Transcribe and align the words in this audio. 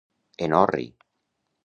En 0.45 0.55
orri. 0.61 0.87